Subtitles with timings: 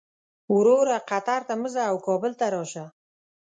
[0.55, 2.85] وروره قطر ته مه ځه او کابل ته راشه.